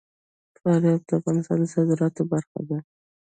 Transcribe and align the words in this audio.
فاریاب 0.59 1.01
د 1.07 1.11
افغانستان 1.19 1.57
د 1.61 1.65
صادراتو 1.73 2.21
برخه 2.31 2.59
ده. 2.69 2.77